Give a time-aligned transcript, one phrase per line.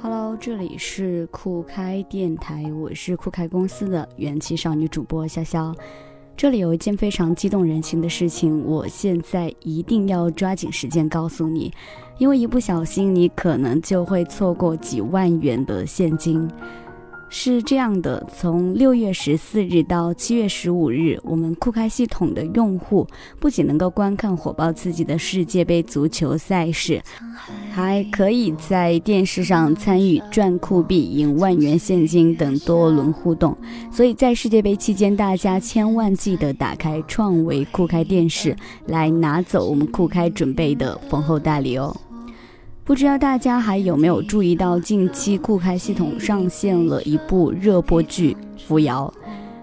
[0.00, 5.72] Hello，这里是酷开电台，我是酷开公司的元气少女主播潇潇。
[6.34, 11.72] 这里有一件非常激动人心的事情，我现在一定要抓紧时间告诉你，
[12.18, 16.50] 因为一不小心你可能就会错过几万元的现金。
[17.34, 23.06] 是这样的，从六月十四日到七月十五日，我们酷开系统的用户
[23.40, 27.02] 不仅能够观看火爆刺激的世界杯足球赛事，
[27.72, 33.56] 还可以在电视上参与赚酷币、赢万元现金等多轮互动。
[33.90, 38.54] 所以在世界杯期间，大家千万记得打开创维酷开电视，
[38.86, 41.96] 来拿走我们酷开准备的丰厚大礼哦。
[42.84, 49.12] 不知道大家还有没有注意到，近期酷开系统上线了一部热播剧《扶摇》。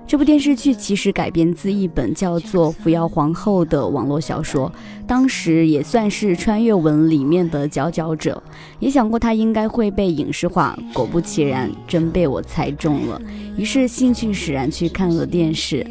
[0.08, 4.72] 这部电视剧其实改编自一本叫做《扶摇皇后》的网络小说，
[5.06, 8.42] 当时也算是穿越文里面的佼佼者。
[8.80, 13.22] 也想过它应该会被影视化，果不其然，真被我猜中了。
[13.58, 15.86] 于是兴趣使然去看了电视。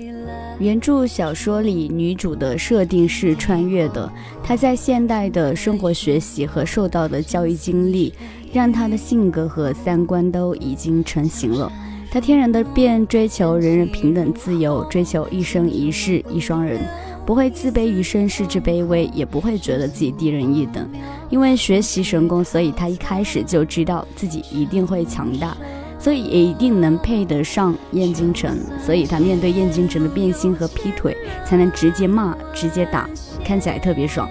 [0.59, 4.11] 原著小说里，女主的设定是穿越的。
[4.43, 8.13] 她在现代的生活、学习和受到的教育经历，
[8.53, 11.71] 让她的性格和三观都已经成型了。
[12.11, 16.81] 她天然的便追求人人平等、自由，追求一生一世一双人，
[17.25, 20.89] 不会自卑于身世之卑微，也不会觉得自己低人一等。
[21.31, 25.57] 因为学习神功，所以她一开始就知道自己一定会强大。
[25.99, 33.09] 所以也一定能配得上燕京城，所以他面对燕京城的变心和劈腿，才能直接骂、直接打，
[33.45, 34.29] 看起来特别爽。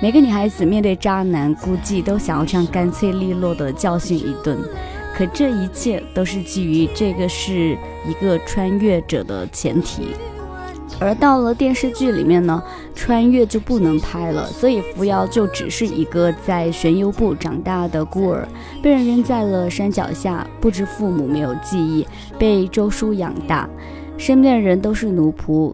[0.00, 4.56] 每个女孩子面对渣男，估计都想要这样干脆利落的教训一顿。
[5.16, 10.14] 可这一切都是基于这个是一个穿越者的前提。
[11.00, 12.62] 而到了电视剧里面呢，
[12.94, 18.46] 穿越就不能拍了，所以扶摇就只是一个在玄幽部长大的孤儿，
[18.82, 22.06] 被人扔在了山脚下，不知父母，没有记忆，
[22.38, 23.68] 被周叔养大，
[24.16, 25.72] 身边的人都是奴仆。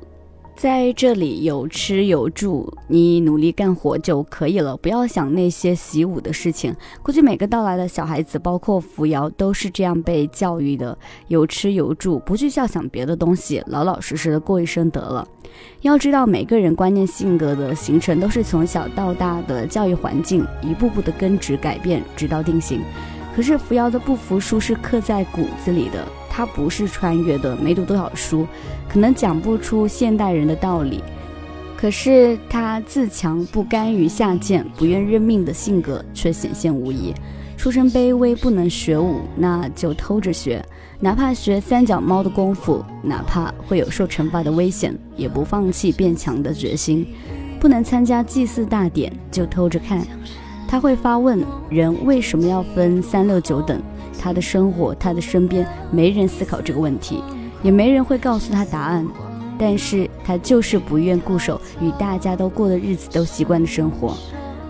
[0.56, 6.74] 在这里有吃有住，你努力干活就可以了，不要想那些习武的事情。
[7.02, 15.26] 估计每个到来的小孩子，包括扶摇，都是这样被教育的：有吃有住，不去笑想别的东西，老老实实的过一生得了。
[15.82, 22.80] 要知道，每个人观念、性格的形成，都是从小到大的教育环境一步步的根植改变，直到定型。
[23.34, 26.06] 可是扶摇的不服输是刻在骨子里的。
[26.30, 28.44] 他不是穿越的，没读多少书，
[28.88, 31.02] 可能讲不出现代人的道理。
[31.76, 37.14] 可是他自强不甘于下贱、不愿认命的性格却显现无疑。
[37.56, 40.64] 出身卑微，不能学武，那就偷着学，
[40.98, 47.06] 哪怕学三脚猫的功夫，哪怕会有受惩罚的危险，也不放弃变强的决心。
[47.60, 50.04] 不能参加祭祀大典，就偷着看。
[50.74, 51.40] 他会发问：
[51.70, 53.80] 人为什么要分三六九等？
[54.20, 57.22] 他的生活，他的身边没人思考这个问题，
[57.62, 59.06] 也没人会告诉他答案。
[59.56, 64.16] 但是他就是不愿固守与大家都过的日子都习惯的生活，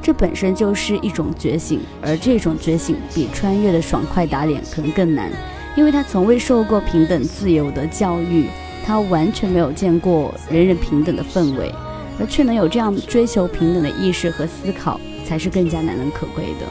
[0.02, 1.80] 这本身就是一种觉醒。
[2.02, 5.32] 而这种觉醒比穿越的爽快打脸可能更难，
[5.74, 8.48] 因为他从未受过平等自由的教育，
[8.84, 11.72] 他完全没有见过人人平等的氛围，
[12.20, 16.66] 而却能有这样追求平等的意识和思考，才是更加难能可贵的。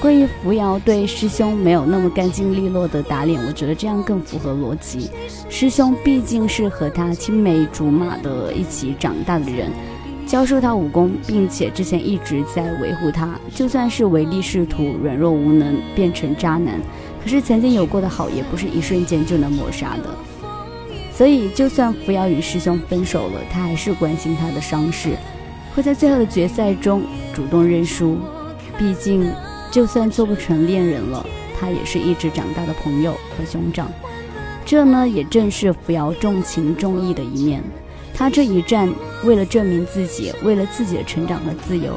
[0.00, 5.08] 关于扶摇对师兄没有那么干净利落的打脸，我觉得这样更符合逻辑。
[5.48, 9.70] 师兄毕竟是和他青梅竹马的一起长大的人，
[10.26, 13.38] 教授他武功，并且之前一直在维护他。
[13.54, 16.80] 就算是唯利是图、软弱无能，变成渣男，
[17.22, 20.10] 可是曾经有过的好，也不是一瞬间就能抹杀的。
[21.12, 25.10] 所以，就算扶摇与师兄分手了，他还是关心他的伤势，
[25.74, 27.02] 会在最后的决赛中
[27.34, 28.16] 主动认输。
[28.78, 29.30] 毕竟。
[29.72, 31.26] 就算做不成恋人了，
[31.58, 33.90] 他也是一直长大的朋友和兄长。
[34.66, 37.62] 这呢，也正是扶摇重情重义的一面。
[38.12, 38.92] 他这一战，
[39.24, 41.94] 为了证明自己，为了自己的成长和自由。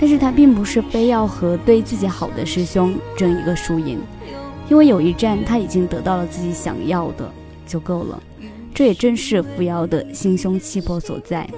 [0.00, 4.00] 但是他并不是非要和对自己好的师兄争一个输赢，
[4.68, 7.32] 因为有一战他已经得到了自己想要的
[7.64, 8.20] 就够了。
[8.74, 11.48] 这也正是扶摇的心胸气魄所在。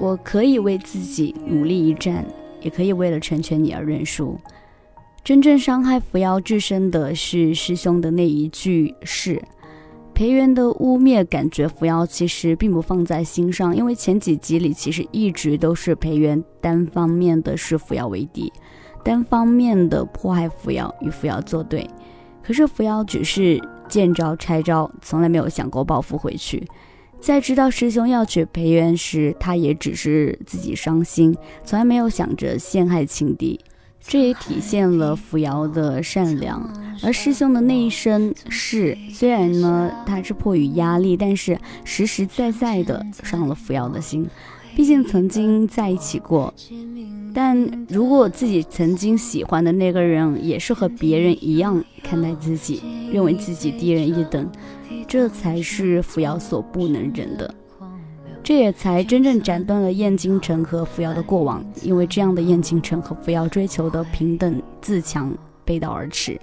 [0.00, 2.24] 我可以为自己努力一战，
[2.62, 4.38] 也可以为了成全你而认输。
[5.22, 9.40] 真正伤害扶摇至深的是师兄的那一句“是”，
[10.14, 18.50] 裴元的污蔑，感觉扶摇其实并不放在心上，因为前几集里其实一直都是裴元单方面的视扶摇为敌，
[19.04, 21.86] 单方面的迫害扶摇，与扶摇作对。
[22.42, 26.66] 可是扶摇只是见招拆招，从来没有想过报复回去。
[27.20, 33.60] 在知道师兄要娶裴元时，他也只是自己伤心，从来没有想着陷害情敌。
[34.02, 36.72] 这也体现了扶摇的善良，
[37.04, 44.26] 而师兄的那一声是，虽然呢他是迫于压力，但是实实在在的伤了扶摇的心。
[44.74, 46.54] 毕竟曾经在一起过，
[47.34, 54.50] 但如果自己曾经喜欢的那个人也是和别人一样看待自己，认为自己低人一等，
[55.06, 57.54] 这才是扶摇所不能忍的。
[58.42, 65.32] 这也才真正斩断了燕京城和扶摇的过往，因为这样的燕京城和扶摇追求的平等自强
[65.64, 66.36] 背道而驰。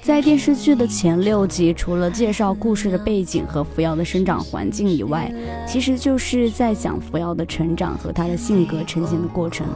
[0.00, 5.32] 在电视剧的前六集，除了介绍故事的背景和扶摇的生长环境以外，
[5.66, 9.66] 其实就是在讲扶摇的成长和他的性格呈现的过程。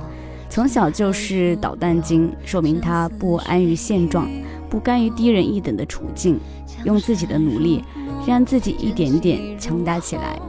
[0.48, 4.28] 从小就是捣蛋精，说明他不安于现状，
[4.72, 6.40] 不甘于低人一等的处境，
[6.82, 7.84] 用自己的努力
[8.26, 10.40] 让自己一点点强大起来。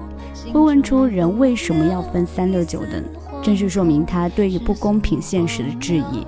[0.53, 3.03] 会问出人为什么要分三六九等，
[3.41, 6.25] 正是说明他对于不公平现实的质疑。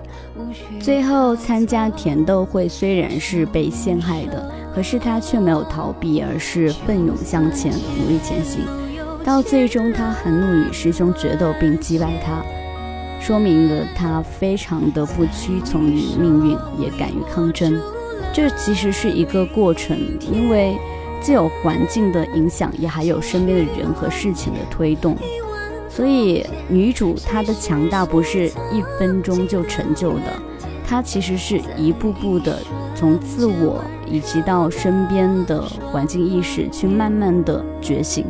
[0.78, 8.60] 最后参加甜豆会虽然是被陷害的，可是他却没有逃避，而是奋勇向前，努力前行。
[9.24, 12.44] 到最终他还怒与师兄决斗并击败他，
[13.26, 17.82] 说明了他非常的不屈从于命运，也敢于抗争。
[18.32, 19.98] 这其实是一个过程，
[20.32, 20.78] 因为。
[21.22, 25.18] 既有环境的影响，也还有身边的人和事情的推动，
[25.90, 30.40] 所以女主她的强大不是一分钟就成就的，
[30.86, 32.60] 她其实是一步步的
[32.94, 38.24] 从自我以及到身边的环境意识去慢慢的觉醒。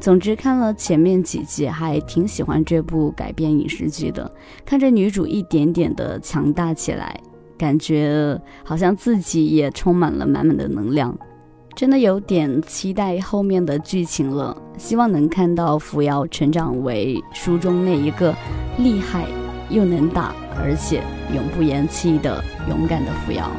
[0.00, 4.32] 总之，看了前面几集，还挺喜欢这部改编影视剧的，
[4.64, 7.14] 看着女主一点点的强大起来，
[7.58, 11.16] 感觉好像自己也充满了满满的能量。
[11.76, 18.34] 真的有点期待后面的剧情了，希望能看到扶摇成长为书中那一个
[18.78, 19.26] 厉害
[19.68, 21.02] 又能打，而且
[21.34, 23.50] 永不言弃的勇敢的扶摇。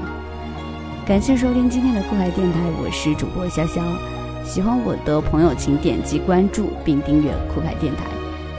[1.05, 4.20] 感谢收听今天的酷海电台，我是主播潇潇。
[4.51, 8.03] 喜欢我的朋友，请点击关注并订阅酷派电台，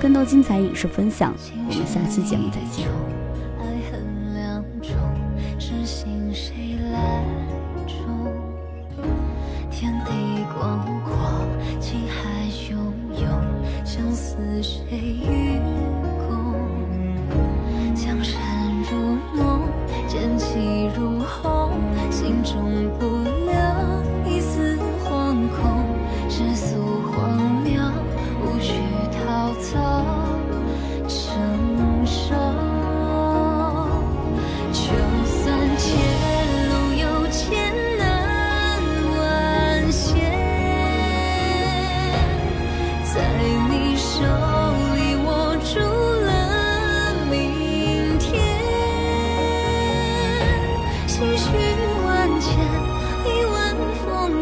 [0.00, 1.34] 更多精彩影视分享。
[1.68, 2.88] 我们下期节目再见。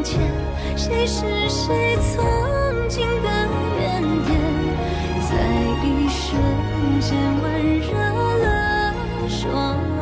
[0.02, 0.20] 前，
[0.76, 3.28] 谁是谁曾经的
[3.78, 4.30] 原点，
[5.28, 5.30] 在
[5.84, 6.20] 一瞬
[7.00, 7.08] 间
[7.42, 7.44] 温
[7.80, 7.88] 热
[8.38, 8.44] 了
[9.28, 9.99] 双眼。